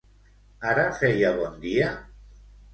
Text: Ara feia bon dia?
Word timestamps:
Ara 0.69 0.85
feia 1.03 1.31
bon 1.43 1.61
dia? 1.69 1.95